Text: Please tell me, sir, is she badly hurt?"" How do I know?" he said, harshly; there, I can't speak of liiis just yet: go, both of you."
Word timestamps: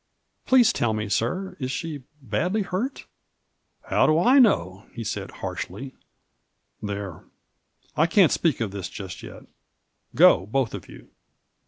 Please 0.47 0.73
tell 0.73 0.93
me, 0.95 1.07
sir, 1.09 1.55
is 1.59 1.69
she 1.69 2.01
badly 2.23 2.63
hurt?"" 2.63 3.05
How 3.91 4.07
do 4.07 4.17
I 4.17 4.39
know?" 4.39 4.87
he 4.95 5.03
said, 5.03 5.29
harshly; 5.29 5.93
there, 6.81 7.25
I 7.95 8.07
can't 8.07 8.31
speak 8.31 8.59
of 8.61 8.71
liiis 8.71 8.89
just 8.89 9.21
yet: 9.21 9.43
go, 10.15 10.47
both 10.47 10.73
of 10.73 10.89
you." 10.89 11.11